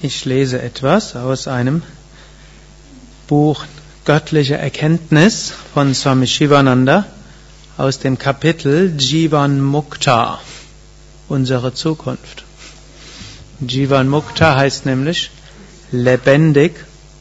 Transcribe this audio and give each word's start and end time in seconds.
Ich 0.00 0.24
lese 0.24 0.62
etwas 0.62 1.16
aus 1.16 1.48
einem 1.48 1.82
Buch 3.26 3.64
Göttliche 4.04 4.56
Erkenntnis 4.56 5.52
von 5.74 5.92
Swami 5.92 6.28
Shivananda 6.28 7.04
aus 7.76 7.98
dem 7.98 8.16
Kapitel 8.16 8.94
Jivan 8.96 9.60
Mukta, 9.60 10.38
unsere 11.28 11.74
Zukunft. 11.74 12.44
Jivan 13.60 14.08
Mukta 14.08 14.54
heißt 14.54 14.86
nämlich 14.86 15.32
lebendig 15.90 16.76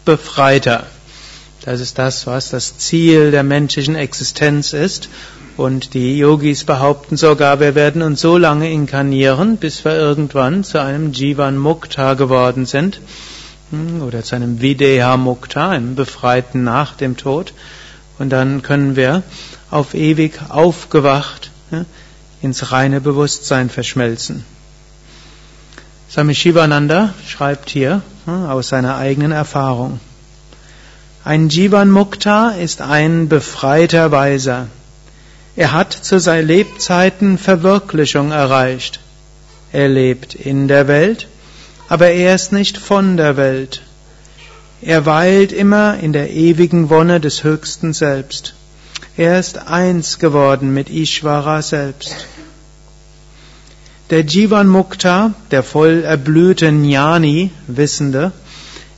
Befreiter. 0.05 0.85
Das 1.65 1.81
ist 1.81 1.97
das, 1.97 2.27
was 2.27 2.51
das 2.51 2.77
Ziel 2.77 3.31
der 3.31 3.41
menschlichen 3.41 3.95
Existenz 3.95 4.73
ist. 4.73 5.09
Und 5.57 5.95
die 5.95 6.19
Yogis 6.19 6.65
behaupten 6.65 7.17
sogar, 7.17 7.59
wir 7.59 7.73
werden 7.73 8.03
uns 8.03 8.21
so 8.21 8.37
lange 8.37 8.71
inkarnieren, 8.71 9.57
bis 9.57 9.83
wir 9.83 9.93
irgendwann 9.93 10.63
zu 10.63 10.79
einem 10.79 11.11
Jivan 11.11 11.57
Mukta 11.57 12.13
geworden 12.13 12.67
sind. 12.67 13.01
Hm, 13.71 14.03
oder 14.03 14.23
zu 14.23 14.35
einem 14.35 14.61
Videha 14.61 15.17
Mukta, 15.17 15.71
einem 15.71 15.95
Befreiten 15.95 16.63
nach 16.63 16.93
dem 16.93 17.17
Tod. 17.17 17.53
Und 18.19 18.29
dann 18.29 18.61
können 18.61 18.95
wir 18.95 19.23
auf 19.71 19.95
ewig 19.95 20.39
aufgewacht 20.49 21.49
ins 22.41 22.71
reine 22.71 23.01
Bewusstsein 23.01 23.71
verschmelzen. 23.71 24.45
Swami 26.09 26.35
Shivananda 26.35 27.13
schreibt 27.27 27.69
hier 27.69 28.03
aus 28.27 28.69
seiner 28.69 28.97
eigenen 28.97 29.31
Erfahrung. 29.31 29.99
Ein 31.25 31.49
Jivan 31.49 31.89
Mukta 31.89 32.51
ist 32.51 32.81
ein 32.81 33.27
befreiter 33.27 34.11
Weiser. 34.11 34.67
Er 35.57 35.71
hat 35.71 35.91
zu 35.91 36.19
seinen 36.19 36.47
Lebzeiten 36.47 37.39
Verwirklichung 37.39 38.31
erreicht. 38.31 38.99
Er 39.71 39.87
lebt 39.87 40.35
in 40.35 40.67
der 40.67 40.87
Welt, 40.87 41.27
aber 41.89 42.09
er 42.11 42.35
ist 42.35 42.53
nicht 42.53 42.77
von 42.77 43.17
der 43.17 43.37
Welt. 43.37 43.81
Er 44.83 45.07
weilt 45.07 45.51
immer 45.51 45.97
in 45.99 46.13
der 46.13 46.29
ewigen 46.29 46.91
Wonne 46.91 47.19
des 47.19 47.43
höchsten 47.43 47.91
Selbst. 47.93 48.53
Er 49.17 49.39
ist 49.39 49.57
eins 49.57 50.19
geworden 50.19 50.75
mit 50.75 50.91
Ishvara 50.91 51.63
selbst. 51.63 52.27
Der 54.11 54.21
Jivan 54.21 54.67
Mukta, 54.67 55.33
der 55.49 55.63
voll 55.63 56.03
erblühte 56.03 56.67
Jnani, 56.67 57.49
Wissende, 57.65 58.31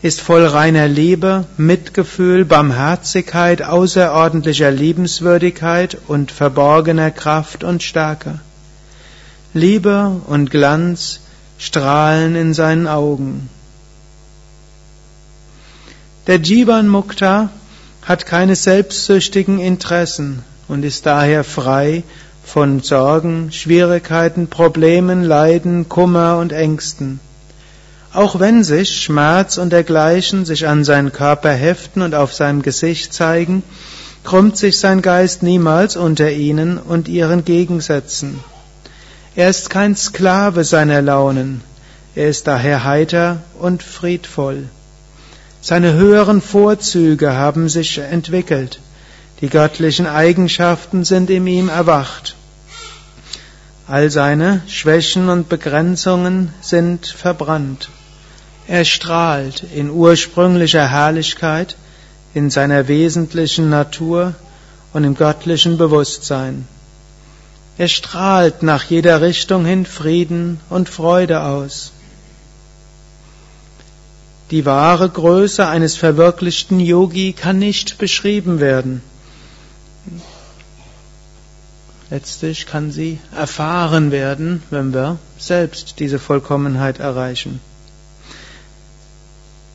ist 0.02 0.22
voll 0.22 0.45
reiner 0.45 0.88
Liebe, 0.88 1.45
Mitgefühl, 1.58 2.45
Barmherzigkeit, 2.45 3.61
außerordentlicher 3.61 4.72
Liebenswürdigkeit 4.72 5.97
und 6.08 6.31
verborgener 6.31 7.11
Kraft 7.11 7.64
und 7.66 7.83
Stärke. 7.83 8.39
Liebe 9.53 10.22
und 10.28 10.52
Glanz 10.52 11.19
strahlen 11.58 12.36
in 12.36 12.53
seinen 12.53 12.88
Augen. 12.88 13.50
Der 16.28 16.38
Jivan 16.38 16.88
Mukta 16.88 17.50
hat 18.06 18.25
keine 18.25 18.56
selbstsüchtigen 18.56 19.59
Interessen 19.59 20.44
und 20.67 20.86
ist 20.86 21.06
daher 21.06 21.44
frei 21.44 22.03
von 22.45 22.81
Sorgen, 22.81 23.52
Schwierigkeiten, 23.52 24.47
Problemen, 24.47 25.23
Leiden, 25.23 25.89
Kummer 25.89 26.38
und 26.38 26.53
Ängsten. 26.53 27.19
Auch 28.12 28.40
wenn 28.40 28.64
sich 28.64 29.02
Schmerz 29.02 29.60
und 29.60 29.72
dergleichen 29.72 30.44
sich 30.44 30.68
an 30.68 30.84
seinen 30.84 31.14
Körper 31.14 31.52
heften 31.52 32.02
und 32.02 32.16
auf 32.16 32.34
seinem 32.34 32.64
Gesicht 32.64 33.14
zeigen, 33.14 33.62
krümmt 34.24 34.58
sich 34.58 34.80
sein 34.80 35.04
Geist 35.04 35.44
niemals 35.44 35.96
unter 35.96 36.32
ihnen 36.32 36.80
und 36.80 37.08
ihren 37.08 37.46
Gegensätzen. 37.46 38.40
Er 39.36 39.50
ist 39.50 39.70
kein 39.70 39.96
Sklave 39.96 40.64
seiner 40.64 41.04
Launen, 41.04 41.62
er 42.16 42.30
ist 42.30 42.48
daher 42.48 42.84
heiter 42.84 43.44
und 43.60 43.84
friedvoll. 43.84 44.64
Seine 45.62 45.94
höheren 45.94 46.42
Vorzüge 46.42 47.34
haben 47.34 47.70
sich 47.70 48.00
entwickelt, 48.00 48.80
die 49.42 49.50
göttlichen 49.50 50.08
Eigenschaften 50.08 51.03
sind 51.03 51.30
in 51.30 51.46
ihm 51.46 51.69
erwacht. 51.69 52.36
All 53.88 54.09
seine 54.09 54.62
Schwächen 54.68 55.30
und 55.30 55.48
Begrenzungen 55.48 56.53
sind 56.62 57.06
verbrannt. 57.06 57.90
Er 58.69 58.85
strahlt 58.85 59.63
in 59.74 59.90
ursprünglicher 59.90 60.88
Herrlichkeit, 60.88 61.75
in 62.35 62.52
seiner 62.52 62.88
wesentlichen 62.88 63.72
Natur 63.72 64.35
und 64.94 65.03
im 65.03 65.16
göttlichen 65.16 65.80
Bewusstsein. 65.80 66.68
Er 67.80 67.88
strahlt 67.88 68.62
nach 68.62 68.84
jeder 68.84 69.22
Richtung 69.22 69.66
hin 69.66 69.88
Frieden 69.88 70.59
und 70.69 70.88
Freude 70.88 71.41
aus. 71.41 71.94
Die 74.52 74.68
wahre 74.68 75.09
Größe 75.09 75.66
eines 75.66 75.96
verwirklichten 75.96 76.80
Yogi 76.80 77.34
kann 77.34 77.57
nicht 77.57 77.97
beschrieben 77.97 78.59
werden. 78.59 79.01
Letztlich 82.12 82.68
kann 82.68 82.91
sie 82.91 83.18
erfahren 83.36 84.12
werden, 84.12 84.62
wenn 84.69 84.94
wir 84.94 85.18
selbst 85.40 85.96
diese 86.00 86.19
Vollkommenheit 86.19 87.00
erreichen. 87.00 87.59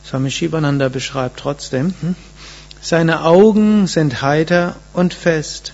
Swami 0.07 0.31
Shivananda 0.31 0.89
beschreibt 0.89 1.41
trotzdem, 1.41 1.95
hm, 2.01 2.15
seine 2.81 3.25
Augen 3.25 3.87
sind 3.87 4.21
heiter 4.21 4.77
und 4.93 5.15
fest, 5.15 5.73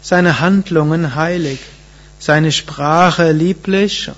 seine 0.00 0.38
Handlungen 0.38 1.16
heilig, 1.16 1.58
seine 2.20 2.52
Sprache 2.52 3.32
lieblich, 3.32 4.10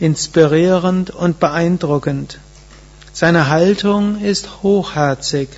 inspirierend 0.00 1.10
und 1.10 1.40
beeindruckend. 1.40 2.38
Seine 3.12 3.48
Haltung 3.48 4.22
ist 4.22 4.62
hochherzig, 4.62 5.50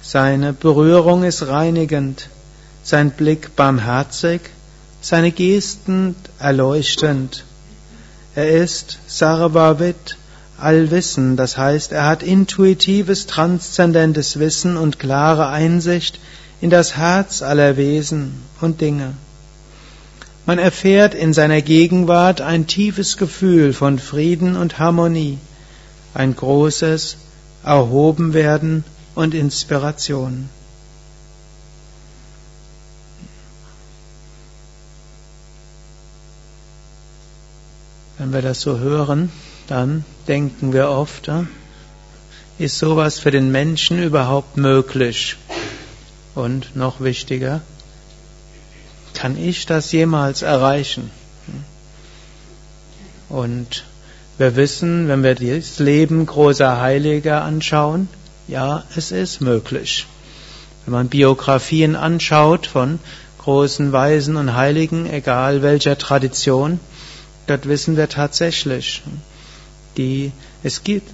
seine 0.00 0.54
Berührung 0.54 1.24
ist 1.24 1.46
reinigend, 1.46 2.30
sein 2.82 3.10
Blick 3.10 3.54
barmherzig, 3.56 4.40
seine 5.02 5.30
Gesten 5.30 6.16
erleuchtend. 6.38 7.44
Er 8.34 8.50
ist 8.50 8.98
Sarvavit, 9.06 10.16
Allwissen, 10.58 11.36
das 11.36 11.58
heißt, 11.58 11.92
er 11.92 12.06
hat 12.06 12.22
intuitives, 12.22 13.26
transzendentes 13.26 14.38
Wissen 14.38 14.76
und 14.76 14.98
klare 14.98 15.48
Einsicht 15.48 16.20
in 16.60 16.70
das 16.70 16.96
Herz 16.96 17.42
aller 17.42 17.76
Wesen 17.76 18.42
und 18.60 18.80
Dinge. 18.80 19.14
Man 20.46 20.58
erfährt 20.58 21.14
in 21.14 21.32
seiner 21.32 21.62
Gegenwart 21.62 22.40
ein 22.40 22.66
tiefes 22.66 23.16
Gefühl 23.16 23.72
von 23.72 23.98
Frieden 23.98 24.56
und 24.56 24.78
Harmonie, 24.78 25.38
ein 26.12 26.36
großes 26.36 27.16
Erhobenwerden 27.64 28.84
und 29.14 29.34
Inspiration. 29.34 30.48
Wenn 38.18 38.32
wir 38.32 38.42
das 38.42 38.60
so 38.60 38.78
hören, 38.78 39.30
dann 39.66 40.04
denken 40.28 40.72
wir 40.72 40.88
oft, 40.88 41.30
ist 42.58 42.78
sowas 42.78 43.18
für 43.18 43.30
den 43.30 43.50
Menschen 43.50 44.02
überhaupt 44.02 44.56
möglich? 44.56 45.36
Und 46.34 46.74
noch 46.74 47.00
wichtiger, 47.00 47.60
kann 49.14 49.38
ich 49.38 49.66
das 49.66 49.92
jemals 49.92 50.42
erreichen? 50.42 51.10
Und 53.28 53.84
wir 54.36 54.56
wissen, 54.56 55.08
wenn 55.08 55.22
wir 55.22 55.34
das 55.36 55.78
Leben 55.78 56.26
großer 56.26 56.80
Heiliger 56.80 57.42
anschauen, 57.42 58.08
ja, 58.48 58.82
es 58.96 59.12
ist 59.12 59.40
möglich. 59.40 60.06
Wenn 60.84 60.92
man 60.92 61.08
Biografien 61.08 61.96
anschaut 61.96 62.66
von 62.66 62.98
großen 63.38 63.92
Weisen 63.92 64.36
und 64.36 64.54
Heiligen, 64.54 65.08
egal 65.08 65.62
welcher 65.62 65.96
Tradition, 65.96 66.80
dort 67.46 67.68
wissen 67.68 67.96
wir 67.96 68.08
tatsächlich, 68.08 69.02
die, 69.96 70.32
es 70.62 70.82
gibt 70.84 71.10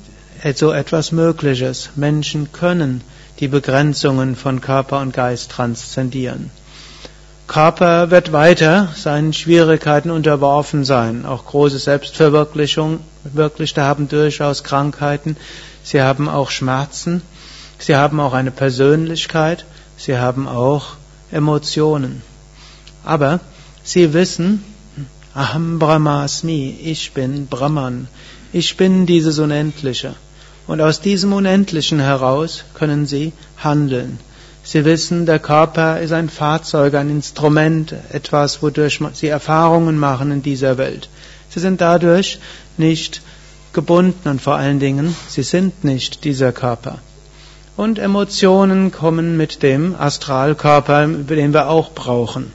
so 0.54 0.72
etwas 0.72 1.12
Mögliches. 1.12 1.90
Menschen 1.96 2.52
können 2.52 3.02
die 3.40 3.48
Begrenzungen 3.48 4.36
von 4.36 4.60
Körper 4.60 5.00
und 5.00 5.12
Geist 5.12 5.50
transzendieren. 5.50 6.50
Körper 7.46 8.10
wird 8.10 8.32
weiter 8.32 8.90
seinen 8.94 9.32
Schwierigkeiten 9.32 10.10
unterworfen 10.10 10.84
sein. 10.84 11.26
Auch 11.26 11.46
große 11.46 11.78
Selbstverwirklichung, 11.78 13.00
Wirklichte 13.24 13.82
haben 13.82 14.08
durchaus 14.08 14.62
Krankheiten. 14.62 15.36
Sie 15.82 16.00
haben 16.00 16.28
auch 16.28 16.50
Schmerzen. 16.50 17.22
Sie 17.78 17.96
haben 17.96 18.20
auch 18.20 18.34
eine 18.34 18.52
Persönlichkeit. 18.52 19.64
Sie 19.96 20.16
haben 20.16 20.46
auch 20.46 20.94
Emotionen. 21.32 22.22
Aber 23.04 23.40
sie 23.82 24.12
wissen, 24.12 24.62
Aham 25.34 25.78
Brahmasmi, 25.78 26.78
ich 26.82 27.12
bin 27.12 27.46
Brahman. 27.46 28.08
Ich 28.52 28.76
bin 28.76 29.06
dieses 29.06 29.38
Unendliche. 29.38 30.14
Und 30.66 30.80
aus 30.80 31.00
diesem 31.00 31.32
Unendlichen 31.32 32.00
heraus 32.00 32.64
können 32.74 33.06
Sie 33.06 33.32
handeln. 33.56 34.18
Sie 34.64 34.84
wissen, 34.84 35.24
der 35.24 35.38
Körper 35.38 36.00
ist 36.00 36.12
ein 36.12 36.28
Fahrzeug, 36.28 36.94
ein 36.94 37.10
Instrument, 37.10 37.94
etwas, 38.12 38.62
wodurch 38.62 39.00
Sie 39.14 39.28
Erfahrungen 39.28 39.98
machen 39.98 40.32
in 40.32 40.42
dieser 40.42 40.78
Welt. 40.78 41.08
Sie 41.48 41.60
sind 41.60 41.80
dadurch 41.80 42.40
nicht 42.76 43.22
gebunden 43.72 44.28
und 44.28 44.42
vor 44.42 44.56
allen 44.56 44.80
Dingen, 44.80 45.14
sie 45.28 45.42
sind 45.42 45.84
nicht 45.84 46.24
dieser 46.24 46.52
Körper. 46.52 46.98
Und 47.76 47.98
Emotionen 47.98 48.90
kommen 48.90 49.36
mit 49.36 49.62
dem 49.62 49.94
Astralkörper, 49.94 51.06
den 51.06 51.52
wir 51.52 51.68
auch 51.68 51.92
brauchen. 51.92 52.52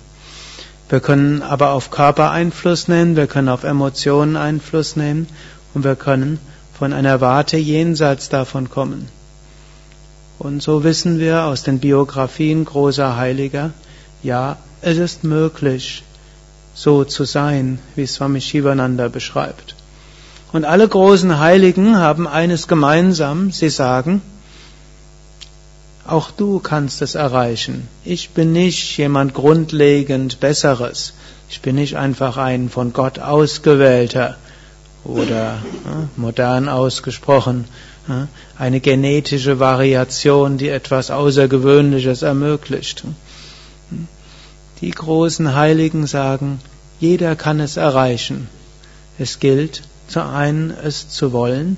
Wir 0.89 0.99
können 0.99 1.41
aber 1.41 1.71
auf 1.71 1.89
Körper 1.89 2.31
Einfluss 2.31 2.87
nehmen, 2.87 3.15
wir 3.15 3.27
können 3.27 3.49
auf 3.49 3.63
Emotionen 3.63 4.35
Einfluss 4.35 4.95
nehmen 4.95 5.27
und 5.75 5.83
wir 5.83 5.95
können 5.95 6.39
von 6.73 6.93
einer 6.93 7.21
Warte 7.21 7.57
jenseits 7.57 8.29
davon 8.29 8.69
kommen. 8.69 9.07
Und 10.39 10.63
so 10.63 10.83
wissen 10.83 11.19
wir 11.19 11.43
aus 11.43 11.63
den 11.63 11.79
Biografien 11.79 12.65
großer 12.65 13.15
Heiliger, 13.17 13.71
ja, 14.23 14.57
es 14.81 14.97
ist 14.97 15.23
möglich, 15.23 16.03
so 16.73 17.03
zu 17.03 17.25
sein, 17.25 17.79
wie 17.95 18.07
Swami 18.07 18.41
Shivananda 18.41 19.09
beschreibt. 19.09 19.75
Und 20.51 20.65
alle 20.65 20.87
großen 20.87 21.39
Heiligen 21.39 21.97
haben 21.97 22.27
eines 22.27 22.67
gemeinsam, 22.67 23.51
sie 23.51 23.69
sagen, 23.69 24.21
auch 26.07 26.31
du 26.31 26.59
kannst 26.59 27.01
es 27.01 27.15
erreichen. 27.15 27.87
Ich 28.03 28.29
bin 28.29 28.53
nicht 28.53 28.97
jemand 28.97 29.33
grundlegend 29.33 30.39
Besseres. 30.39 31.13
Ich 31.49 31.61
bin 31.61 31.75
nicht 31.75 31.97
einfach 31.97 32.37
ein 32.37 32.69
von 32.69 32.93
Gott 32.93 33.19
ausgewählter 33.19 34.37
oder 35.05 35.59
modern 36.17 36.67
ausgesprochen 36.67 37.65
eine 38.57 38.79
genetische 38.79 39.59
Variation, 39.59 40.57
die 40.57 40.69
etwas 40.69 41.09
Außergewöhnliches 41.09 42.21
ermöglicht. 42.21 43.03
Die 44.81 44.91
großen 44.91 45.55
Heiligen 45.55 46.05
sagen, 46.05 46.59
jeder 46.99 47.35
kann 47.35 47.59
es 47.59 47.77
erreichen. 47.77 48.47
Es 49.17 49.39
gilt, 49.39 49.81
zum 50.07 50.23
einen 50.23 50.71
es 50.71 51.09
zu 51.09 51.31
wollen, 51.31 51.77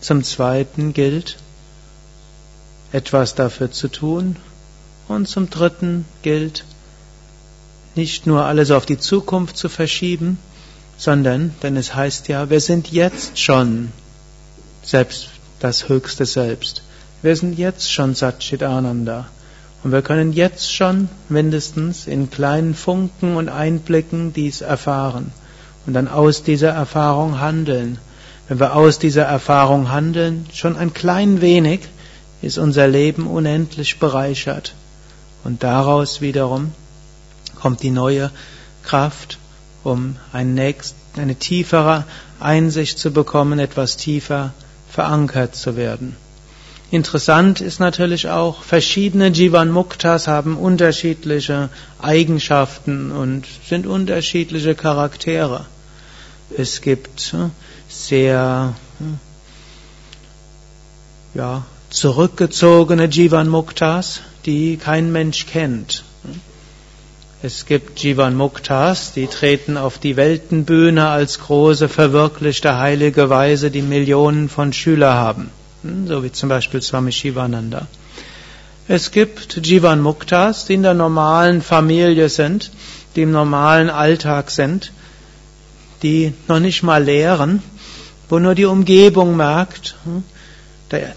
zum 0.00 0.24
zweiten 0.24 0.92
gilt, 0.92 1.36
etwas 2.92 3.34
dafür 3.34 3.70
zu 3.70 3.88
tun 3.88 4.36
und 5.08 5.28
zum 5.28 5.48
dritten 5.48 6.04
gilt, 6.22 6.64
nicht 7.94 8.26
nur 8.26 8.44
alles 8.44 8.70
auf 8.70 8.84
die 8.84 8.98
Zukunft 8.98 9.56
zu 9.56 9.68
verschieben, 9.68 10.38
sondern, 10.96 11.54
denn 11.62 11.76
es 11.76 11.94
heißt 11.94 12.28
ja, 12.28 12.50
wir 12.50 12.60
sind 12.60 12.90
jetzt 12.90 13.38
schon 13.38 13.92
selbst 14.82 15.28
das 15.60 15.88
höchste 15.88 16.26
Selbst. 16.26 16.82
Wir 17.22 17.34
sind 17.36 17.58
jetzt 17.58 17.92
schon 17.92 18.14
Satchit 18.14 18.62
Ananda. 18.62 19.26
Und 19.82 19.92
wir 19.92 20.02
können 20.02 20.32
jetzt 20.32 20.74
schon 20.74 21.08
mindestens 21.28 22.06
in 22.06 22.30
kleinen 22.30 22.74
Funken 22.74 23.36
und 23.36 23.48
Einblicken 23.48 24.32
dies 24.32 24.60
erfahren 24.60 25.32
und 25.86 25.94
dann 25.94 26.08
aus 26.08 26.42
dieser 26.42 26.70
Erfahrung 26.70 27.40
handeln. 27.40 27.98
Wenn 28.48 28.60
wir 28.60 28.74
aus 28.74 28.98
dieser 28.98 29.24
Erfahrung 29.24 29.90
handeln, 29.90 30.46
schon 30.52 30.76
ein 30.76 30.92
klein 30.92 31.40
wenig, 31.40 31.80
ist 32.42 32.58
unser 32.58 32.88
Leben 32.88 33.26
unendlich 33.26 33.98
bereichert. 33.98 34.74
Und 35.44 35.62
daraus 35.62 36.20
wiederum 36.20 36.72
kommt 37.60 37.82
die 37.82 37.90
neue 37.90 38.30
Kraft, 38.82 39.38
um 39.86 40.16
eine 40.32 40.74
tiefere 41.38 42.04
Einsicht 42.40 42.98
zu 42.98 43.12
bekommen, 43.12 43.58
etwas 43.58 43.96
tiefer 43.96 44.52
verankert 44.90 45.54
zu 45.54 45.76
werden. 45.76 46.16
Interessant 46.90 47.60
ist 47.60 47.80
natürlich 47.80 48.28
auch, 48.28 48.62
verschiedene 48.62 49.28
Jivan 49.28 49.70
Muktas 49.70 50.28
haben 50.28 50.56
unterschiedliche 50.56 51.68
Eigenschaften 52.00 53.10
und 53.10 53.44
sind 53.68 53.86
unterschiedliche 53.86 54.74
Charaktere. 54.74 55.66
Es 56.56 56.80
gibt 56.82 57.20
hm, 57.32 57.50
sehr 57.88 58.74
hm, 58.98 59.18
ja, 61.34 61.64
zurückgezogene 61.90 63.06
Jivan 63.06 63.48
Muktas, 63.48 64.20
die 64.44 64.76
kein 64.76 65.10
Mensch 65.10 65.46
kennt. 65.46 66.04
Es 67.42 67.66
gibt 67.66 68.02
Jivan 68.02 68.34
Muktas, 68.34 69.12
die 69.12 69.26
treten 69.26 69.76
auf 69.76 69.98
die 69.98 70.16
Weltenbühne 70.16 71.08
als 71.08 71.38
große, 71.38 71.90
verwirklichte 71.90 72.78
heilige 72.78 73.28
Weise, 73.28 73.70
die 73.70 73.82
Millionen 73.82 74.48
von 74.48 74.72
Schüler 74.72 75.14
haben. 75.14 75.50
Hm, 75.82 76.06
so 76.06 76.24
wie 76.24 76.32
zum 76.32 76.48
Beispiel 76.48 76.80
Swami 76.80 77.12
Shivananda. 77.12 77.88
Es 78.88 79.10
gibt 79.10 79.60
Jivan 79.66 80.00
Muktas, 80.00 80.64
die 80.64 80.74
in 80.74 80.82
der 80.82 80.94
normalen 80.94 81.60
Familie 81.60 82.30
sind, 82.30 82.70
die 83.14 83.22
im 83.22 83.32
normalen 83.32 83.90
Alltag 83.90 84.50
sind, 84.50 84.92
die 86.02 86.32
noch 86.48 86.60
nicht 86.60 86.82
mal 86.82 87.04
lehren, 87.04 87.62
wo 88.30 88.38
nur 88.38 88.54
die 88.54 88.64
Umgebung 88.64 89.36
merkt, 89.36 89.96
hm, 90.04 90.24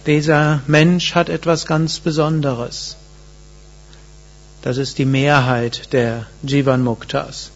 dieser 0.06 0.62
Mensch 0.68 1.16
hat 1.16 1.30
etwas 1.30 1.66
ganz 1.66 2.00
Besonderes. 2.00 2.99
Das 4.62 4.78
ist 4.78 4.98
die 4.98 5.06
Mehrheit 5.06 5.94
der 5.94 6.26
Jivan 6.44 6.84
Muktas. 6.84 7.52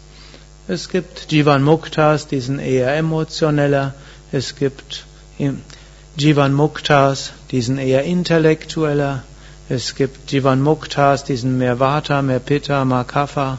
Es 0.66 0.88
gibt 0.88 1.30
Jivan 1.30 1.62
Muktas, 1.62 2.26
die 2.26 2.40
sind 2.40 2.58
eher 2.58 2.96
emotioneller. 2.96 3.92
Es 4.32 4.56
gibt 4.56 5.04
Jivan 6.16 6.54
Muktas, 6.54 7.32
die 7.50 7.60
sind 7.60 7.76
eher 7.76 8.04
intellektueller. 8.04 9.22
Es 9.68 9.94
gibt 9.94 10.32
Jivan 10.32 10.62
Muktas, 10.62 11.24
die 11.24 11.36
sind 11.36 11.58
mehr 11.58 11.78
Vata, 11.78 12.22
mehr 12.22 12.38
Pitta, 12.38 12.86
mehr 12.86 13.04
Kapha. 13.04 13.58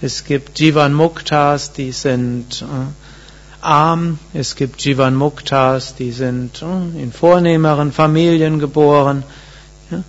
Es 0.00 0.24
gibt 0.24 0.58
Jivan 0.58 0.94
Muktas, 0.94 1.74
die 1.74 1.92
sind 1.92 2.62
äh, 2.62 3.64
arm. 3.64 4.18
Es 4.32 4.56
gibt 4.56 4.80
Jivan 4.82 5.14
Muktas, 5.14 5.94
die 5.96 6.12
sind 6.12 6.62
äh, 6.62 7.02
in 7.02 7.12
vornehmeren 7.12 7.92
Familien 7.92 8.58
geboren. 8.58 9.22
Ja. 9.90 10.02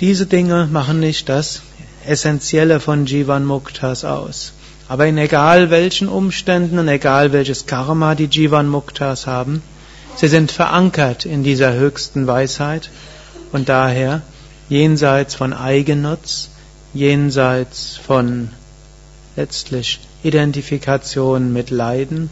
Diese 0.00 0.26
Dinge 0.26 0.68
machen 0.70 1.00
nicht 1.00 1.28
das 1.30 1.62
Essentielle 2.06 2.80
von 2.80 3.06
Jivan 3.06 3.44
Muktas 3.44 4.04
aus. 4.04 4.52
Aber 4.88 5.06
in 5.06 5.18
egal 5.18 5.70
welchen 5.70 6.08
Umständen 6.08 6.78
und 6.78 6.88
egal 6.88 7.32
welches 7.32 7.66
Karma 7.66 8.14
die 8.14 8.28
Jivan 8.30 8.68
Muktas 8.68 9.26
haben, 9.26 9.62
Sie 10.16 10.28
sind 10.28 10.52
verankert 10.52 11.24
in 11.24 11.42
dieser 11.42 11.72
höchsten 11.72 12.26
Weisheit 12.26 12.90
und 13.52 13.68
daher 13.68 14.22
jenseits 14.68 15.34
von 15.34 15.52
Eigennutz, 15.54 16.50
jenseits 16.92 17.96
von 17.96 18.50
letztlich 19.36 20.00
Identifikation 20.22 21.52
mit 21.52 21.70
Leiden 21.70 22.28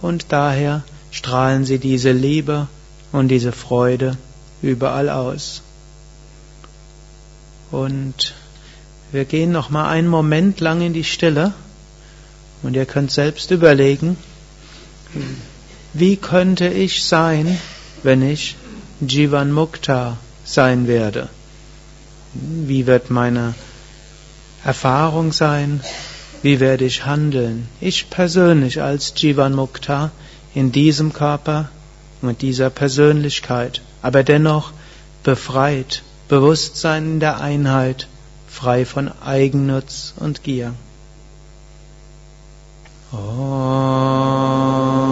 und 0.00 0.26
daher 0.30 0.82
strahlen 1.10 1.66
sie 1.66 1.78
diese 1.78 2.12
Liebe 2.12 2.68
und 3.12 3.28
diese 3.28 3.52
Freude 3.52 4.16
überall 4.62 5.10
aus. 5.10 5.62
Und 7.70 8.34
wir 9.16 9.24
gehen 9.24 9.50
noch 9.50 9.70
mal 9.70 9.88
einen 9.88 10.08
Moment 10.08 10.60
lang 10.60 10.82
in 10.82 10.92
die 10.92 11.02
Stille 11.02 11.54
und 12.62 12.76
ihr 12.76 12.84
könnt 12.84 13.10
selbst 13.10 13.50
überlegen, 13.50 14.18
wie 15.94 16.16
könnte 16.18 16.68
ich 16.68 17.02
sein, 17.02 17.58
wenn 18.02 18.20
ich 18.20 18.56
Jivan 19.00 19.52
Mukta 19.52 20.18
sein 20.44 20.86
werde? 20.86 21.30
Wie 22.34 22.86
wird 22.86 23.08
meine 23.08 23.54
Erfahrung 24.62 25.32
sein? 25.32 25.80
Wie 26.42 26.60
werde 26.60 26.84
ich 26.84 27.06
handeln? 27.06 27.68
Ich 27.80 28.10
persönlich 28.10 28.82
als 28.82 29.14
Jivan 29.16 29.54
Mukta 29.54 30.10
in 30.54 30.72
diesem 30.72 31.14
Körper 31.14 31.70
mit 32.20 32.42
dieser 32.42 32.68
Persönlichkeit, 32.68 33.80
aber 34.02 34.22
dennoch 34.22 34.72
befreit, 35.24 36.02
Bewusstsein 36.28 37.12
in 37.12 37.20
der 37.20 37.40
Einheit, 37.40 38.08
frei 38.56 38.86
von 38.86 39.12
Eigennutz 39.20 40.14
und 40.16 40.42
Gier. 40.42 40.72
Oh. 43.12 45.05